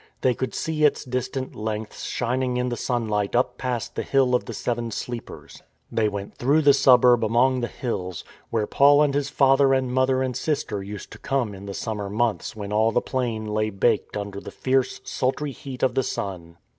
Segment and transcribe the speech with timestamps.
[0.21, 4.45] They could see its distant lengths shining in the sunlight up past the Hill of
[4.45, 5.61] the Seven Sleepers.
[5.91, 10.23] They went through the suburb among the hills, where Paul and his father and mother
[10.23, 14.17] and sister used to come in the summer months when all the plain lay baked
[14.17, 16.57] under the fierce, sultry heat of the sun.